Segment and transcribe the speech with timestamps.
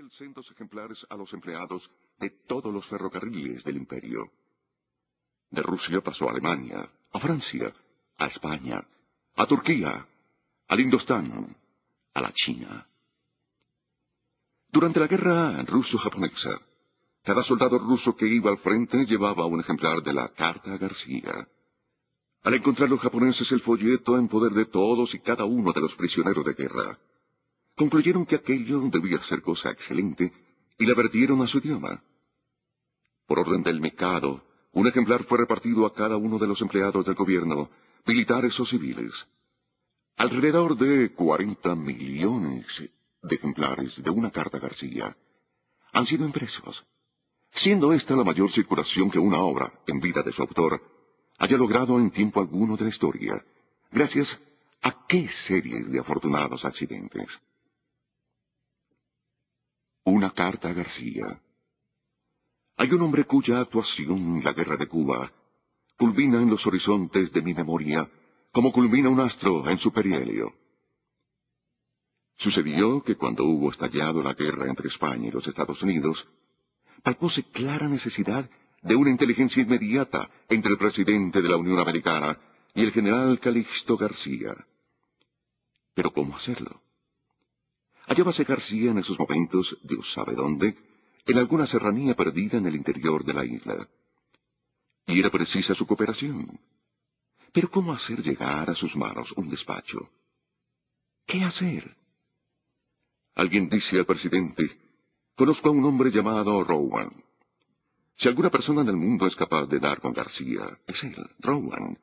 [0.00, 1.88] él cientos ejemplares a los empleados
[2.18, 4.30] de todos los ferrocarriles del imperio.
[5.50, 7.70] De Rusia pasó a Alemania, a Francia,
[8.16, 8.82] a España,
[9.36, 10.06] a Turquía,
[10.68, 11.54] al Indostán,
[12.14, 12.86] a la China.
[14.72, 16.58] Durante la guerra ruso-japonesa,
[17.22, 21.46] cada soldado ruso que iba al frente llevaba un ejemplar de la Carta García.
[22.42, 25.94] Al encontrar los japoneses el folleto en poder de todos y cada uno de los
[25.96, 26.98] prisioneros de guerra,
[27.80, 30.30] concluyeron que aquello debía ser cosa excelente
[30.78, 32.02] y la vertieron a su idioma.
[33.26, 37.14] Por orden del mercado, un ejemplar fue repartido a cada uno de los empleados del
[37.14, 37.70] gobierno,
[38.04, 39.14] militares o civiles.
[40.18, 42.66] Alrededor de 40 millones
[43.22, 45.16] de ejemplares de una carta García
[45.90, 46.84] han sido impresos,
[47.52, 50.82] siendo esta la mayor circulación que una obra, en vida de su autor,
[51.38, 53.42] haya logrado en tiempo alguno de la historia,
[53.90, 54.38] gracias
[54.82, 57.40] a qué series de afortunados accidentes.
[60.04, 61.40] Una carta a García.
[62.76, 65.30] Hay un hombre cuya actuación en la guerra de Cuba
[65.98, 68.08] culmina en los horizontes de mi memoria
[68.52, 70.52] como culmina un astro en su perihelio.
[72.38, 76.26] Sucedió que cuando hubo estallado la guerra entre España y los Estados Unidos,
[77.02, 78.48] palpóse clara necesidad
[78.82, 82.38] de una inteligencia inmediata entre el presidente de la Unión Americana
[82.74, 84.56] y el general Calixto García.
[85.94, 86.80] Pero ¿cómo hacerlo?
[88.06, 90.76] Hallábase García en esos momentos, Dios sabe dónde,
[91.26, 93.88] en alguna serranía perdida en el interior de la isla.
[95.06, 96.58] Y era precisa su cooperación.
[97.52, 100.10] Pero ¿cómo hacer llegar a sus manos un despacho?
[101.26, 101.96] ¿Qué hacer?
[103.34, 104.70] Alguien dice al presidente,
[105.36, 107.10] conozco a un hombre llamado Rowan.
[108.16, 111.98] Si alguna persona en el mundo es capaz de dar con García, es él, Rowan.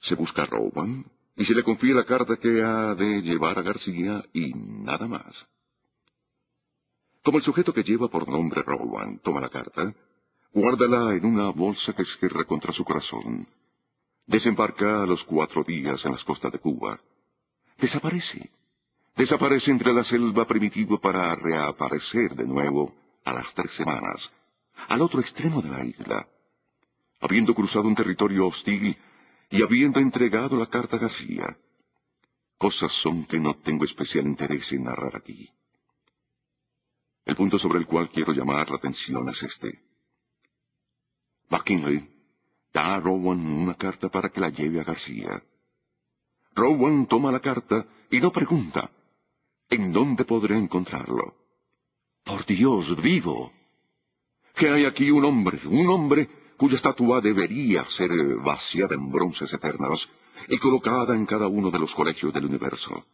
[0.00, 1.04] Se busca Rowan
[1.36, 5.46] y se le confía la carta que ha de llevar a García y nada más.
[7.22, 9.94] Como el sujeto que lleva por nombre Rowan toma la carta,
[10.52, 13.48] guárdala en una bolsa que esquerra contra su corazón.
[14.26, 17.00] Desembarca a los cuatro días en las costas de Cuba.
[17.78, 18.50] Desaparece.
[19.16, 22.94] Desaparece entre la selva primitiva para reaparecer de nuevo
[23.24, 24.30] a las tres semanas,
[24.88, 26.26] al otro extremo de la isla.
[27.20, 28.96] Habiendo cruzado un territorio hostil
[29.52, 31.56] y habiendo entregado la carta a García.
[32.56, 35.48] Cosas son que no tengo especial interés en narrar aquí.
[37.26, 39.78] El punto sobre el cual quiero llamar la atención es este.
[41.50, 42.08] McKinley
[42.72, 45.42] da a Rowan una carta para que la lleve a García.
[46.54, 48.90] Rowan toma la carta y no pregunta,
[49.68, 51.36] ¿en dónde podré encontrarlo?
[52.24, 53.52] Por Dios vivo.
[54.54, 60.08] Que hay aquí un hombre, un hombre cuya estatua debería ser vaciada en bronces eternos
[60.46, 63.04] y colocada en cada uno de los colegios del universo.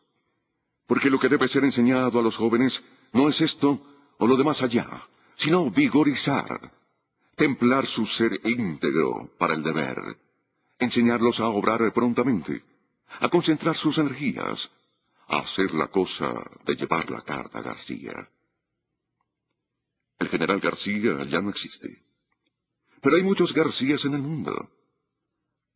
[0.87, 2.79] Porque lo que debe ser enseñado a los jóvenes
[3.15, 3.81] no es esto
[4.19, 5.03] o lo de más allá,
[5.37, 6.73] sino vigorizar,
[7.37, 9.97] templar su ser íntegro para el deber,
[10.79, 12.63] enseñarlos a obrar prontamente,
[13.19, 14.59] a concentrar sus energías,
[15.27, 16.35] a hacer la cosa
[16.67, 18.13] de llevar la carta García.
[20.19, 22.08] El general García ya no existe.
[23.03, 24.71] Pero hay muchos Garcías en el mundo.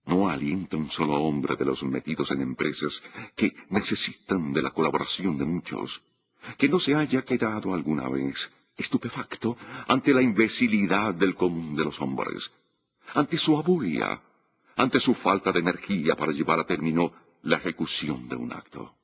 [0.06, 2.92] No alienta un solo hombre de los metidos en empresas
[3.36, 6.02] que necesitan de la colaboración de muchos,
[6.58, 8.36] que no se haya quedado alguna vez
[8.76, 9.56] estupefacto
[9.86, 12.50] ante la imbecilidad del común de los hombres,
[13.14, 14.20] ante su abulia,
[14.76, 17.12] ante su falta de energía para llevar a término
[17.42, 18.94] la ejecución de un acto.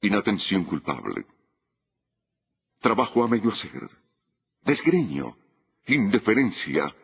[0.00, 1.26] Inatención culpable.
[2.80, 3.88] Trabajo a medio hacer.
[4.62, 5.36] Desgreño.
[5.86, 6.94] Indiferencia.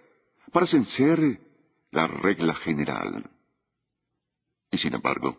[0.52, 1.40] Parecen ser
[1.90, 3.30] la regla general.
[4.70, 5.36] Y sin embargo,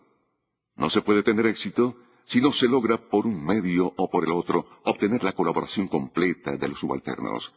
[0.75, 1.95] no se puede tener éxito
[2.25, 6.55] si no se logra por un medio o por el otro obtener la colaboración completa
[6.55, 7.51] de los subalternos,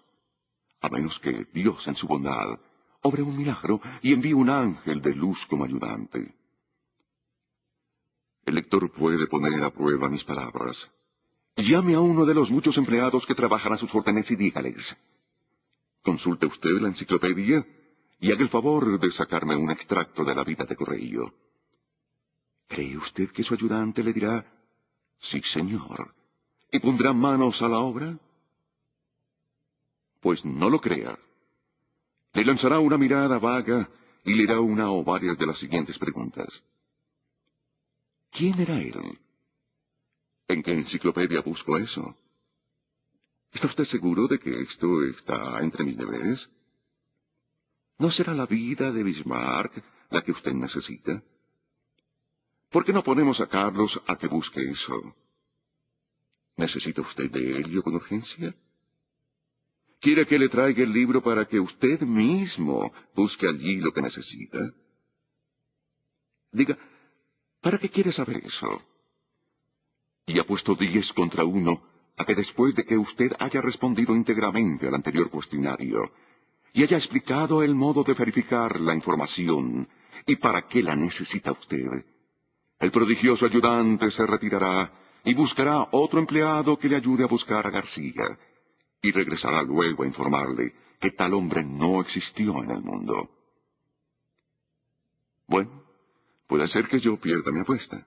[0.80, 2.58] a menos que Dios en su bondad
[3.04, 6.34] obre un milagro y envíe un ángel de luz como ayudante.
[8.46, 10.76] El lector puede poner a prueba mis palabras.
[11.56, 14.96] Llame a uno de los muchos empleados que trabajan a sus órdenes y dígales.
[16.04, 17.66] Consulte usted la enciclopedia
[18.20, 21.32] y haga el favor de sacarme un extracto de la vida de Correillo.
[22.68, 24.44] ¿Cree usted que su ayudante le dirá,
[25.18, 26.14] sí, señor,
[26.70, 28.18] y pondrá manos a la obra?
[30.20, 31.18] Pues no lo crea.
[32.34, 33.88] Le lanzará una mirada vaga
[34.24, 36.48] y le da una o varias de las siguientes preguntas.
[38.30, 39.18] ¿Quién era él?
[40.48, 42.14] ¿En qué enciclopedia busco eso?
[43.54, 46.50] ¿Está usted seguro de que esto está entre mis deberes?
[47.98, 49.80] ¿No será la vida de Bismarck
[50.10, 51.22] la que usted necesita?
[52.70, 55.14] ¿Por qué no ponemos a Carlos a que busque eso?
[56.56, 58.56] ¿Necesita usted de ello con urgencia?
[60.00, 64.58] ¿Quiere que le traiga el libro para que usted mismo busque allí lo que necesita?
[66.50, 66.76] Diga,
[67.60, 68.82] ¿para qué quiere saber eso?
[70.26, 74.86] Y ha puesto diez contra uno a que después de que usted haya respondido íntegramente
[74.86, 76.10] al anterior cuestionario
[76.72, 79.88] y haya explicado el modo de verificar la información
[80.26, 82.04] y para qué la necesita usted,
[82.78, 84.92] el prodigioso ayudante se retirará
[85.24, 88.38] y buscará otro empleado que le ayude a buscar a García,
[89.00, 93.30] y regresará luego a informarle que tal hombre no existió en el mundo.
[95.46, 95.82] Bueno,
[96.46, 98.06] puede ser que yo pierda mi apuesta.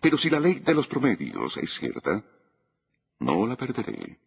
[0.00, 2.22] Pero si la ley de los promedios es cierta,
[3.20, 4.18] no la perderé.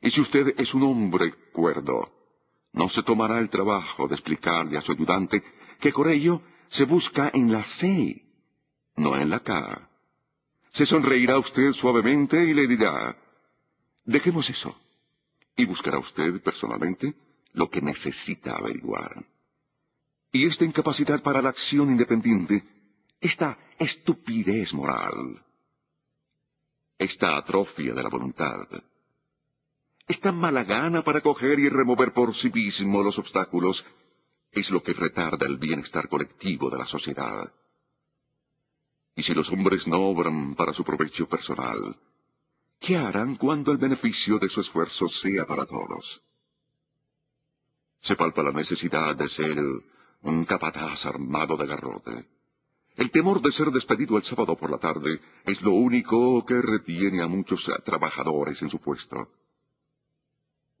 [0.00, 2.12] Y si usted es un hombre cuerdo,
[2.72, 5.42] no se tomará el trabajo de explicarle a su ayudante
[5.80, 8.22] que con ello se busca en la C,
[8.96, 9.88] no en la K.
[10.72, 13.16] Se sonreirá usted suavemente y le dirá,
[14.04, 14.76] dejemos eso,
[15.56, 17.14] y buscará usted personalmente
[17.54, 19.24] lo que necesita averiguar.
[20.32, 22.62] Y esta incapacidad para la acción independiente,
[23.20, 25.42] esta estupidez moral,
[26.98, 28.66] esta atrofia de la voluntad,
[30.06, 33.84] esta mala gana para coger y remover por sí mismo los obstáculos,
[34.52, 37.52] es lo que retarda el bienestar colectivo de la sociedad.
[39.16, 41.96] Y si los hombres no obran para su provecho personal,
[42.78, 46.22] ¿qué harán cuando el beneficio de su esfuerzo sea para todos?
[48.02, 49.58] Se palpa la necesidad de ser
[50.22, 52.35] un capataz armado de garrote.
[52.96, 57.22] El temor de ser despedido el sábado por la tarde es lo único que retiene
[57.22, 59.28] a muchos trabajadores en su puesto.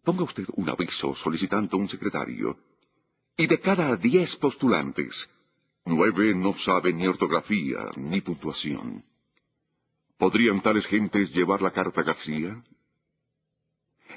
[0.02, 2.56] Ponga usted un aviso solicitando un secretario,
[3.36, 5.12] y de cada diez postulantes,
[5.88, 9.04] Nueve no saben ni ortografía ni puntuación.
[10.18, 12.60] ¿Podrían tales gentes llevar la carta García?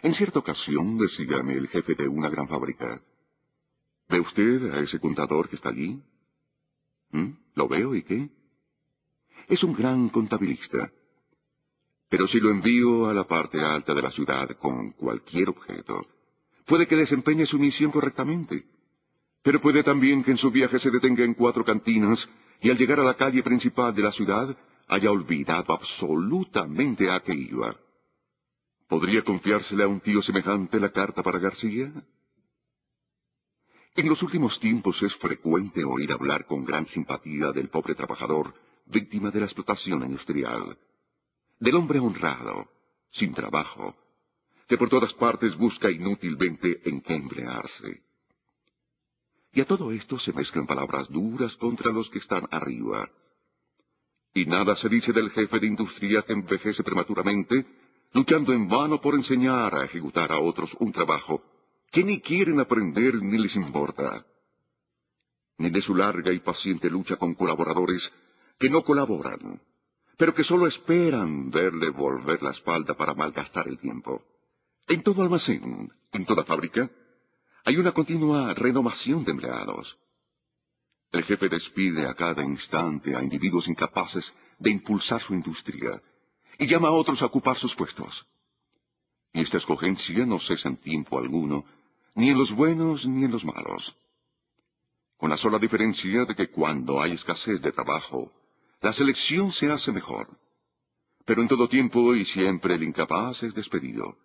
[0.01, 3.01] En cierta ocasión, decíame el jefe de una gran fábrica,
[4.07, 6.01] ¿ve usted a ese contador que está allí?
[7.11, 7.29] ¿Mm?
[7.55, 8.29] ¿Lo veo y qué?
[9.47, 10.91] Es un gran contabilista.
[12.09, 16.05] Pero si lo envío a la parte alta de la ciudad con cualquier objeto,
[16.65, 18.65] puede que desempeñe su misión correctamente
[19.43, 22.27] pero puede también que en su viaje se detenga en cuatro cantinas
[22.61, 24.55] y al llegar a la calle principal de la ciudad
[24.87, 27.75] haya olvidado absolutamente a qué iba.
[28.87, 31.91] ¿Podría confiársele a un tío semejante la carta para García?
[33.95, 38.53] En los últimos tiempos es frecuente oír hablar con gran simpatía del pobre trabajador,
[38.85, 40.77] víctima de la explotación industrial,
[41.59, 42.69] del hombre honrado,
[43.11, 43.95] sin trabajo,
[44.67, 47.03] que por todas partes busca inútilmente en.
[49.51, 53.09] Y a todo esto se mezclan palabras duras contra los que están arriba.
[54.33, 57.65] Y nada se dice del jefe de industria que envejece prematuramente,
[58.13, 61.43] luchando en vano por enseñar a ejecutar a otros un trabajo
[61.91, 64.25] que ni quieren aprender ni les importa.
[65.57, 68.09] Ni de su larga y paciente lucha con colaboradores
[68.59, 69.61] que no colaboran,
[70.17, 74.21] pero que solo esperan verle volver la espalda para malgastar el tiempo.
[74.87, 76.89] En todo almacén, en toda fábrica,
[77.65, 79.97] hay una continua renovación de empleados.
[81.11, 86.01] El jefe despide a cada instante a individuos incapaces de impulsar su industria
[86.57, 88.25] y llama a otros a ocupar sus puestos.
[89.33, 91.65] Y esta escogencia no cesa en tiempo alguno,
[92.19, 93.95] ni en los buenos ni en los malos.
[95.17, 98.31] Con la sola diferencia de que cuando hay escasez de trabajo,
[98.81, 100.27] la selección se hace mejor.
[101.25, 104.15] Pero en todo tiempo y siempre el incapaz es despedido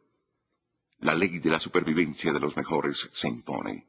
[1.05, 3.85] la ley de la supervivencia de los mejores se impone.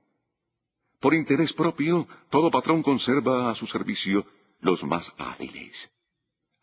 [0.99, 4.25] Por interés propio, todo patrón conserva a su servicio
[4.59, 5.91] los más hábiles,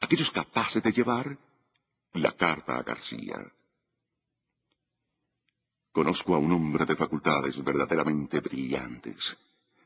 [0.00, 1.38] aquellos capaces de llevar
[2.12, 3.36] la carta a García.
[5.92, 9.18] Conozco a un hombre de facultades verdaderamente brillantes,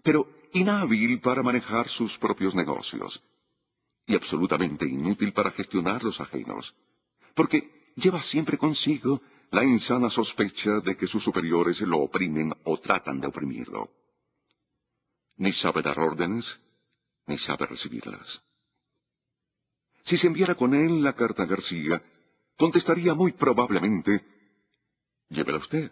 [0.02, 3.20] pero inhábil para manejar sus propios negocios,
[4.06, 6.72] y absolutamente inútil para gestionar los ajenos,
[7.34, 9.20] porque lleva siempre consigo
[9.50, 13.90] la insana sospecha de que sus superiores lo oprimen o tratan de oprimirlo.
[15.38, 16.44] Ni sabe dar órdenes,
[17.26, 18.42] ni sabe recibirlas.
[20.04, 22.00] Si se enviara con él la carta a García,
[22.56, 24.25] contestaría muy probablemente,
[25.28, 25.90] llévela usted.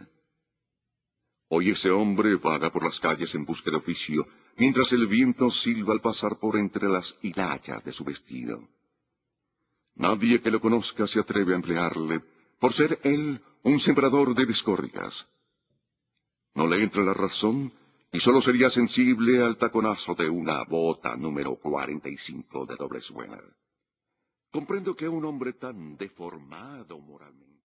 [1.48, 4.26] Hoy ese hombre vaga por las calles en busca de oficio,
[4.56, 8.66] mientras el viento silba al pasar por entre las hilachas de su vestido.
[9.96, 12.22] Nadie que lo conozca se atreve a emplearle
[12.58, 15.26] por ser él un sembrador de discordias.
[16.54, 17.72] No le entra la razón
[18.10, 23.40] y solo sería sensible al taconazo de una bota número 45 de doble suena.
[24.50, 27.53] Comprendo que un hombre tan deformado moralmente